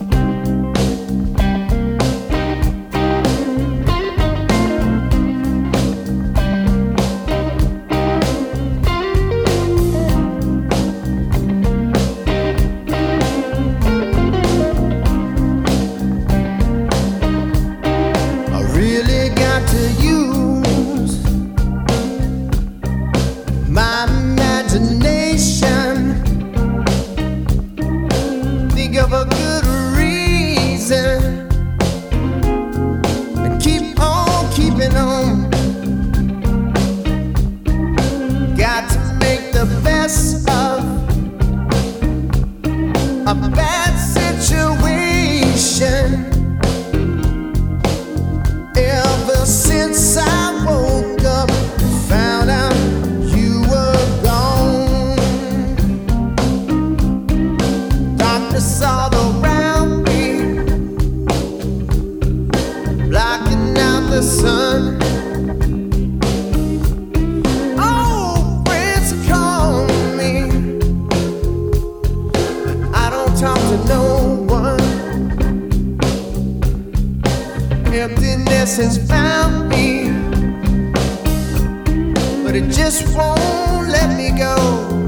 But 82.51 82.61
it 82.61 82.69
just 82.69 83.07
won't 83.15 83.87
let 83.87 84.17
me 84.17 84.37
go. 84.37 85.00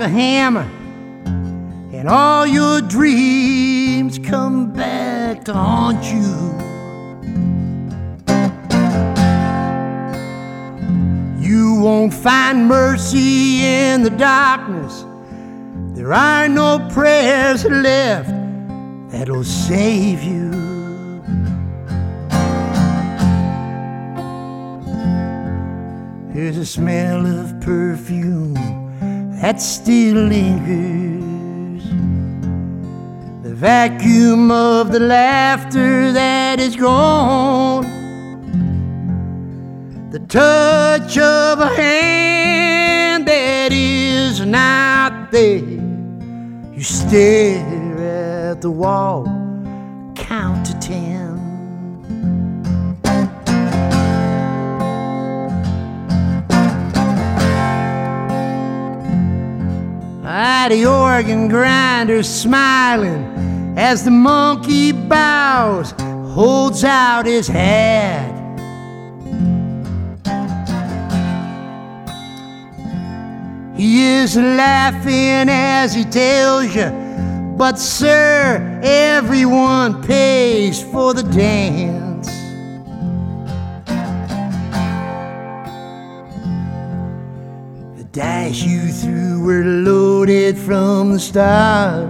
A 0.00 0.08
hammer 0.08 0.68
and 1.92 2.08
all 2.08 2.46
your 2.46 2.80
dreams 2.80 4.18
come 4.18 4.72
back 4.72 5.44
to 5.44 5.52
haunt 5.52 6.02
you. 6.04 6.50
You 11.38 11.80
won't 11.80 12.14
find 12.14 12.66
mercy 12.66 13.62
in 13.62 14.02
the 14.02 14.10
darkness. 14.10 15.04
There 15.94 16.14
are 16.14 16.48
no 16.48 16.88
prayers 16.92 17.66
left 17.66 18.30
that'll 19.10 19.44
save 19.44 20.22
you. 20.22 20.50
There's 26.32 26.56
a 26.56 26.64
smell 26.64 27.26
of 27.26 27.60
perfume 27.60 28.59
that 29.40 29.60
still 29.60 30.26
lingers. 30.26 31.84
The 33.42 33.54
vacuum 33.54 34.50
of 34.50 34.92
the 34.92 35.00
laughter 35.00 36.12
that 36.12 36.60
is 36.60 36.76
gone. 36.76 37.86
The 40.10 40.18
touch 40.20 41.16
of 41.16 41.60
a 41.60 41.68
hand 41.74 43.26
that 43.26 43.72
is 43.72 44.44
not 44.44 45.30
there. 45.30 45.64
You 46.74 46.82
stare 46.82 48.50
at 48.50 48.60
the 48.60 48.70
wall, 48.70 49.24
The 60.68 60.86
organ 60.86 61.48
grinder 61.48 62.22
smiling 62.22 63.74
as 63.76 64.04
the 64.04 64.10
monkey 64.12 64.92
bows, 64.92 65.92
holds 66.32 66.84
out 66.84 67.26
his 67.26 67.48
hat. 67.48 68.30
He 73.76 74.02
is 74.02 74.36
laughing 74.36 75.48
as 75.48 75.92
he 75.92 76.04
tells 76.04 76.72
you, 76.76 76.90
but 77.56 77.76
sir, 77.78 78.80
everyone 78.82 80.02
pays 80.02 80.82
for 80.82 81.14
the 81.14 81.24
dance. 81.24 82.09
Dice 88.50 88.64
you 88.64 88.88
threw 88.88 89.44
were 89.44 89.62
loaded 89.62 90.58
from 90.58 91.12
the 91.12 91.20
start. 91.20 92.08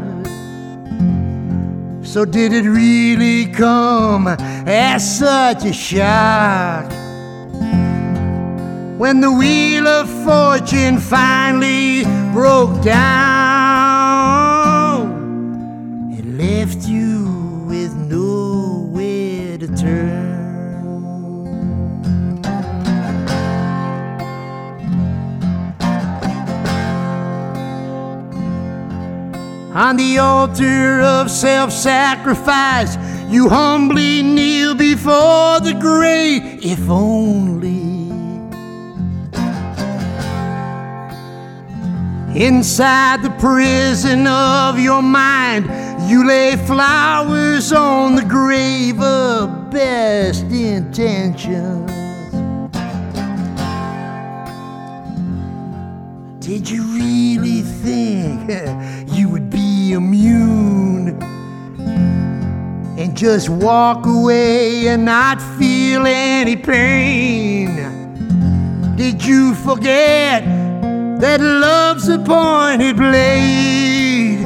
So 2.03 2.24
did 2.24 2.55
it 2.55 2.64
really 2.64 3.45
come 3.45 4.26
as 4.26 5.18
such 5.18 5.66
a 5.66 5.72
shock? 5.74 6.91
When 8.99 9.20
the 9.20 9.30
wheel 9.30 9.86
of 9.86 10.09
fortune 10.24 10.99
finally 10.99 12.05
broke 12.32 12.82
down, 12.82 13.11
it 16.18 16.24
left 16.24 16.88
you 16.88 17.09
On 29.74 29.96
the 29.96 30.18
altar 30.18 31.00
of 31.00 31.30
self 31.30 31.70
sacrifice, 31.70 32.96
you 33.28 33.48
humbly 33.48 34.20
kneel 34.20 34.74
before 34.74 35.60
the 35.60 35.76
grave, 35.80 36.64
if 36.64 36.90
only. 36.90 38.10
Inside 42.34 43.22
the 43.22 43.30
prison 43.38 44.26
of 44.26 44.80
your 44.80 45.02
mind, 45.02 45.66
you 46.10 46.26
lay 46.26 46.56
flowers 46.56 47.72
on 47.72 48.16
the 48.16 48.24
grave 48.24 49.00
of 49.00 49.70
best 49.70 50.42
intentions. 50.46 51.88
Did 56.40 56.68
you 56.68 56.82
really 56.82 57.62
think 57.62 58.50
just 63.20 63.50
walk 63.50 64.06
away 64.06 64.88
and 64.88 65.04
not 65.04 65.42
feel 65.58 66.06
any 66.06 66.56
pain? 66.56 67.76
Did 68.96 69.22
you 69.22 69.54
forget 69.56 70.42
that 71.20 71.38
love's 71.38 72.08
a 72.08 72.18
pointed 72.18 72.96
blade? 72.96 74.42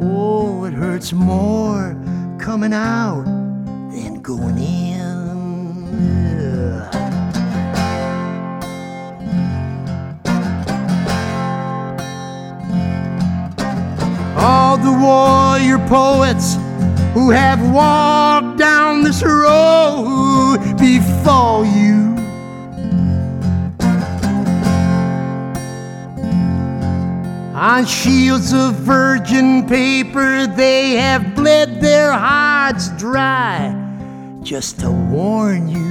Oh, 0.00 0.64
it 0.66 0.74
hurts 0.74 1.12
more 1.12 1.96
coming 2.38 2.72
out 2.72 3.24
than 3.24 4.22
going 4.22 4.58
in. 4.58 4.88
all 14.40 14.76
the 14.76 14.92
warrior 14.92 15.78
poets 15.88 16.56
who 17.18 17.30
have 17.30 17.60
walked 17.72 18.58
down 18.58 19.02
this 19.02 19.24
road 19.24 20.58
before 20.78 21.64
you. 21.64 22.14
On 27.56 27.84
shields 27.84 28.52
of 28.52 28.74
virgin 28.74 29.66
paper, 29.66 30.46
they 30.46 30.92
have 30.92 31.34
bled 31.34 31.80
their 31.80 32.12
hearts 32.12 32.88
dry 32.90 33.74
just 34.44 34.78
to 34.78 34.88
warn 34.88 35.68
you. 35.68 35.88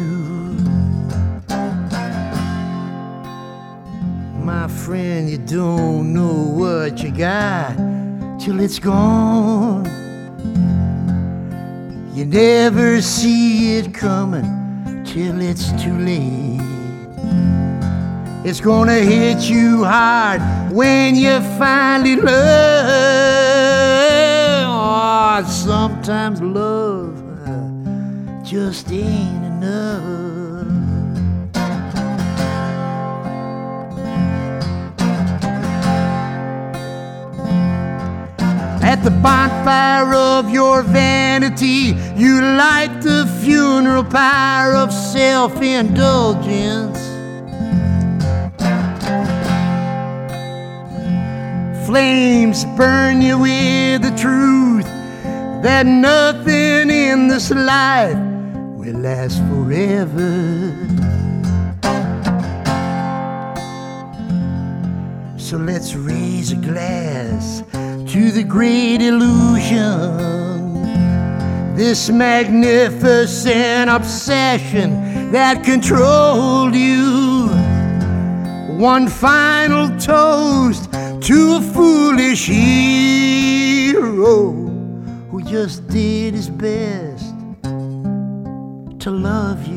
My 4.46 4.70
friend, 4.70 5.30
you 5.30 5.40
don't 5.40 6.14
know 6.14 6.36
what 6.62 7.04
you 7.04 7.12
got 7.12 7.76
till 8.40 8.62
it's 8.62 8.80
gone. 8.80 10.07
You 12.18 12.26
never 12.26 13.00
see 13.00 13.78
it 13.78 13.94
coming 13.94 15.04
till 15.06 15.40
it's 15.40 15.72
too 15.74 15.96
late. 16.00 16.60
It's 18.44 18.60
gonna 18.60 19.02
hit 19.02 19.48
you 19.48 19.84
hard 19.84 20.42
when 20.72 21.16
you 21.16 21.40
finally 21.60 22.16
love. 22.16 22.34
Oh, 24.68 25.44
sometimes 25.48 26.42
love 26.42 27.22
uh, 27.48 28.44
just 28.44 28.92
ain't 28.92 29.46
enough. 29.46 30.27
At 38.88 39.04
the 39.04 39.12
bonfire 39.12 40.14
of 40.14 40.50
your 40.50 40.82
vanity, 40.82 41.94
you 42.16 42.40
light 42.42 43.02
the 43.02 43.28
funeral 43.44 44.06
pyre 44.06 44.76
of 44.76 44.94
self 44.94 45.62
indulgence. 45.62 46.98
Flames 51.86 52.64
burn 52.78 53.22
you 53.22 53.38
with 53.40 54.04
the 54.04 54.16
truth 54.16 54.86
that 55.64 55.86
nothing 55.86 56.90
in 56.90 57.28
this 57.28 57.52
life 57.52 58.18
will 58.80 59.00
last 59.00 59.40
forever. 59.50 60.72
So 65.38 65.58
let's 65.58 65.94
raise 65.94 66.54
a 66.54 66.56
glass 66.56 67.64
to 68.08 68.32
the 68.32 68.44
great 68.44 69.02
illusion. 69.02 70.16
This 71.76 72.10
magnificent 72.10 73.90
obsession 73.90 75.32
that 75.32 75.64
controlled 75.66 76.74
you. 76.74 77.50
One 78.78 79.10
final 79.10 79.90
toast 80.00 80.90
to 80.92 81.56
a 81.56 81.62
foolish 81.74 82.48
hero 82.48 83.98
who 85.30 85.44
just 85.44 85.86
did 85.88 86.34
his 86.34 86.50
best 86.50 87.34
to 89.02 89.12
love 89.12 89.68
you. 89.68 89.77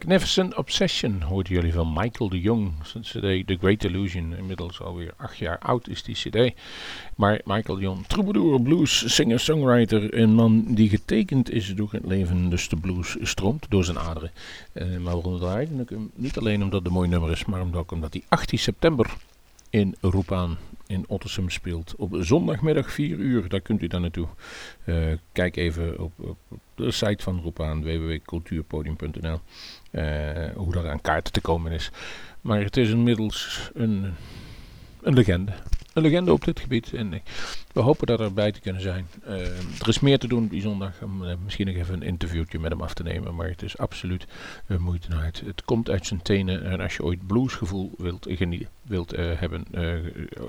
Magnificent 0.00 0.56
Obsession 0.56 1.22
hoorden 1.22 1.52
jullie 1.52 1.72
van 1.72 1.92
Michael 1.92 2.28
de 2.28 2.40
Jong. 2.40 2.72
Zijn 2.82 3.02
cd 3.02 3.46
The 3.46 3.56
Great 3.60 3.84
Illusion. 3.84 4.36
Inmiddels 4.36 4.80
alweer 4.80 5.12
acht 5.16 5.36
jaar 5.36 5.58
oud 5.58 5.88
is 5.88 6.02
die 6.02 6.14
cd. 6.14 6.54
Maar 7.16 7.40
Michael 7.44 7.78
de 7.78 7.84
Jong, 7.84 8.06
troubadour, 8.06 8.62
blues, 8.62 9.14
singer, 9.14 9.40
songwriter. 9.40 10.18
Een 10.18 10.34
man 10.34 10.64
die 10.74 10.88
getekend 10.88 11.50
is 11.50 11.74
door 11.74 11.88
het 11.92 12.06
leven. 12.06 12.50
Dus 12.50 12.68
de 12.68 12.76
blues 12.76 13.16
stroomt 13.20 13.66
door 13.68 13.84
zijn 13.84 13.98
aderen. 13.98 14.30
Uh, 14.72 14.98
maar 14.98 15.14
waarom 15.14 15.38
draaien? 15.38 15.88
Niet 16.14 16.38
alleen 16.38 16.62
omdat 16.62 16.78
het 16.78 16.88
een 16.88 16.94
mooi 16.94 17.08
nummer 17.08 17.30
is. 17.30 17.44
Maar 17.44 17.74
ook 17.74 17.92
omdat 17.92 18.12
hij 18.12 18.22
18 18.28 18.58
september 18.58 19.16
in 19.70 19.94
Roepaan 20.00 20.58
in 20.86 21.04
Ottersum 21.08 21.50
speelt. 21.50 21.94
Op 21.96 22.16
zondagmiddag 22.20 22.92
4 22.92 23.18
uur, 23.18 23.48
daar 23.48 23.60
kunt 23.60 23.82
u 23.82 23.86
dan 23.86 24.00
naartoe. 24.00 24.26
Uh, 24.84 25.12
kijk 25.32 25.56
even 25.56 25.98
op, 25.98 26.12
op, 26.16 26.38
de 26.74 26.90
site 26.90 27.22
van 27.22 27.40
Roepaan, 27.40 27.82
www.cultuurpodium.nl, 27.82 29.40
hoe 30.54 30.72
daar 30.72 30.90
aan 30.90 31.00
kaarten 31.00 31.32
te 31.32 31.40
komen 31.40 31.72
is. 31.72 31.90
Maar 32.40 32.62
het 32.62 32.76
is 32.76 32.90
inmiddels 32.90 33.70
een, 33.74 34.14
een 35.02 35.14
legende 35.14 35.52
een 35.92 36.02
legende 36.02 36.32
op 36.32 36.44
dit 36.44 36.60
gebied. 36.60 36.92
En 36.92 37.22
we 37.72 37.80
hopen 37.80 38.06
dat 38.06 38.20
erbij 38.20 38.52
te 38.52 38.60
kunnen 38.60 38.82
zijn. 38.82 39.08
Uh, 39.28 39.32
er 39.80 39.88
is 39.88 40.00
meer 40.00 40.18
te 40.18 40.28
doen 40.28 40.48
die 40.48 40.60
zondag. 40.60 41.02
Om 41.02 41.22
uh, 41.22 41.32
misschien 41.44 41.66
nog 41.66 41.76
even 41.76 41.94
een 41.94 42.02
interviewtje 42.02 42.58
met 42.58 42.70
hem 42.70 42.80
af 42.80 42.94
te 42.94 43.02
nemen. 43.02 43.34
Maar 43.34 43.48
het 43.48 43.62
is 43.62 43.78
absoluut 43.78 44.26
uh, 44.66 44.78
moeite 44.78 45.16
uit. 45.16 45.42
Het 45.46 45.64
komt 45.64 45.90
uit 45.90 46.06
zijn 46.06 46.22
tenen. 46.22 46.64
En 46.64 46.80
als 46.80 46.96
je 46.96 47.04
ooit 47.04 47.26
bluesgevoel 47.26 47.90
wilt, 47.98 48.26
wilt 48.82 49.10
hebben, 49.16 49.66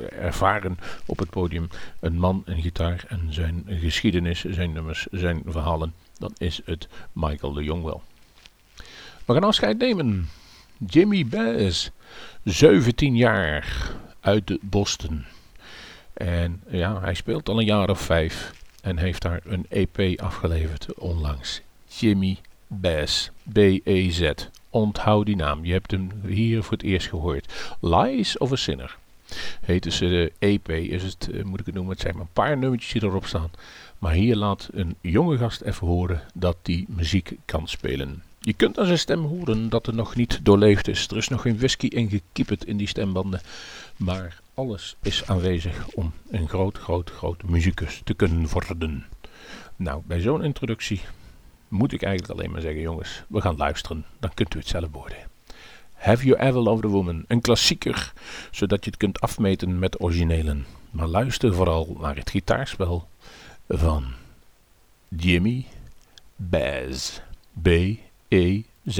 ervaren 0.10 0.78
op 1.06 1.20
het 1.20 1.30
podium. 1.30 1.68
Een 2.00 2.20
man, 2.20 2.42
een 2.46 2.62
gitaar 2.62 3.06
en 3.08 3.34
zijn 3.34 3.64
geschiedenis, 3.68 4.44
zijn 4.44 4.72
nummers, 4.72 5.08
zijn 5.12 5.42
verhalen. 5.46 5.94
Dan 6.18 6.34
is 6.38 6.62
het 6.66 6.88
Michael 7.14 7.54
de 7.54 7.64
Jong 7.64 7.84
wel. 7.84 8.02
We 9.32 9.38
gaan 9.38 9.48
afscheid 9.48 9.78
nemen. 9.78 10.30
Jimmy 10.78 11.26
Bass, 11.26 11.92
17 12.44 13.16
jaar 13.16 13.92
uit 14.20 14.58
Boston. 14.62 15.26
En 16.14 16.62
ja, 16.70 17.02
hij 17.02 17.14
speelt 17.14 17.50
al 17.50 17.60
een 17.60 17.66
jaar 17.66 17.90
of 17.90 18.02
vijf 18.02 18.54
en 18.82 18.98
heeft 18.98 19.22
daar 19.22 19.42
een 19.44 19.66
EP 19.70 20.20
afgeleverd 20.20 20.94
onlangs. 20.94 21.62
Jimmy 21.88 22.38
Bass, 22.68 23.32
B-E-Z. 23.52 24.32
Onthoud 24.70 25.26
die 25.26 25.36
naam, 25.36 25.66
je 25.66 25.72
hebt 25.72 25.92
hem 25.92 26.10
hier 26.26 26.64
voor 26.64 26.78
het 26.78 26.84
eerst 26.84 27.08
gehoord. 27.08 27.76
Lies 27.82 28.38
of 28.38 28.52
a 28.52 28.56
Sinner. 28.56 28.98
Heet 29.62 29.94
ze 29.94 30.08
de 30.08 30.32
EP, 30.40 30.70
is 30.70 31.04
het, 31.04 31.30
eh, 31.34 31.44
moet 31.44 31.60
ik 31.60 31.66
het 31.66 31.76
noemen, 31.76 31.94
het 31.94 32.02
zijn 32.02 32.14
maar 32.16 32.24
een 32.24 32.34
paar 32.34 32.58
nummertjes 32.58 32.92
die 32.92 33.04
erop 33.04 33.26
staan. 33.26 33.52
Maar 34.00 34.14
hier 34.14 34.36
laat 34.36 34.70
een 34.74 34.96
jonge 35.02 35.38
gast 35.38 35.62
even 35.62 35.88
horen 35.88 36.22
dat 36.34 36.58
die 36.62 36.86
muziek 36.90 37.38
kan 37.46 37.68
spelen. 37.68 38.24
Je 38.44 38.54
kunt 38.54 38.80
aan 38.80 38.86
zijn 38.86 39.00
stem 39.00 39.24
horen 39.26 39.70
dat 39.70 39.88
er 39.88 39.94
nog 39.96 40.16
niet 40.16 40.39
doorleefd 40.44 40.88
is. 40.88 41.08
Er 41.08 41.18
is 41.18 41.28
nog 41.28 41.42
geen 41.42 41.58
whisky 41.58 41.88
ingekieperd 41.88 42.66
in 42.66 42.78
die 42.78 42.88
stembanden. 42.88 43.42
Maar 43.98 44.42
alles 44.54 44.96
is 45.02 45.26
aanwezig 45.28 45.88
om 45.88 46.14
een 46.30 46.50
groot, 46.50 46.78
groot, 46.78 47.10
groot 47.10 47.44
muzikus 47.44 48.02
te 48.04 48.14
kunnen 48.14 48.50
worden. 48.50 49.06
Nou, 49.76 50.02
bij 50.06 50.20
zo'n 50.20 50.44
introductie 50.44 51.02
moet 51.68 51.94
ik 51.94 52.02
eigenlijk 52.04 52.34
alleen 52.34 52.52
maar 52.52 52.62
zeggen, 52.62 52.82
jongens, 52.82 53.24
we 53.28 53.42
gaan 53.42 53.58
luisteren. 53.58 54.06
Dan 54.20 54.34
kunt 54.34 54.56
u 54.56 54.58
het 54.58 54.68
zelf 54.68 54.88
worden. 54.92 55.18
Have 55.94 56.26
You 56.26 56.39
Ever 56.39 56.62
Loved 56.62 56.86
a 56.86 56.88
Woman? 56.88 57.26
Een 57.28 57.42
klassieker, 57.42 58.14
zodat 58.52 58.84
je 58.84 58.89
het 58.89 59.00
kunt 59.00 59.22
afmeten 59.22 59.80
met 59.80 60.02
originelen. 60.02 60.66
Maar 60.92 61.08
luister 61.08 61.54
vooral 61.54 61.98
naar 62.00 62.16
het 62.16 62.30
gitaarspel 62.30 63.08
van 63.68 64.06
Jimmy 65.08 65.66
Baz. 66.36 67.20
B-E-Z. 68.32 68.98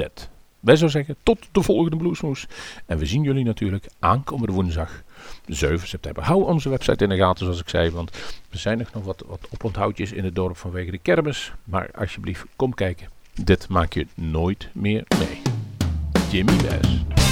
Wij 0.60 0.76
zouden 0.76 0.90
zeggen, 0.90 1.16
tot 1.22 1.38
de 1.52 1.62
volgende 1.62 1.96
Bluesmoes. 1.96 2.46
En 2.86 2.98
we 2.98 3.06
zien 3.06 3.22
jullie 3.22 3.44
natuurlijk 3.44 3.86
aankomende 3.98 4.52
woensdag, 4.52 5.02
7 5.46 5.88
september. 5.88 6.22
Hou 6.22 6.44
onze 6.44 6.68
website 6.68 7.04
in 7.04 7.10
de 7.10 7.16
gaten, 7.16 7.44
zoals 7.44 7.60
ik 7.60 7.68
zei, 7.68 7.90
want 7.90 8.10
er 8.50 8.58
zijn 8.58 8.78
nog 8.78 9.04
wat, 9.04 9.24
wat 9.26 9.48
oponthoudjes 9.50 10.12
in 10.12 10.24
het 10.24 10.34
dorp 10.34 10.56
vanwege 10.56 10.90
de 10.90 10.98
kermis. 10.98 11.52
Maar 11.64 11.90
alsjeblieft, 11.94 12.44
kom 12.56 12.74
kijken. 12.74 13.08
Dit 13.44 13.68
maak 13.68 13.92
je 13.92 14.06
nooit 14.14 14.68
meer 14.72 15.04
mee. 15.18 15.42
Jimmy 16.30 16.56
Baz. 16.56 17.31